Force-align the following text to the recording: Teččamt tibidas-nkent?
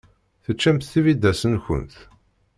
Teččamt 0.43 0.89
tibidas-nkent? 0.91 1.95